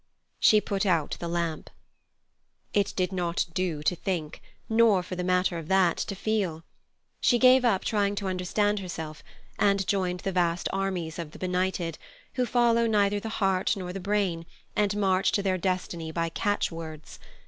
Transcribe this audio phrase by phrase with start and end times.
[0.39, 1.69] She put out the lamp.
[2.73, 6.63] It did not do to think, nor, for the matter of that, to feel.
[7.19, 9.23] She gave up trying to understand herself,
[9.59, 11.99] and joined the vast armies of the benighted,
[12.33, 16.71] who follow neither the heart nor the brain, and march to their destiny by catch
[16.71, 17.19] words.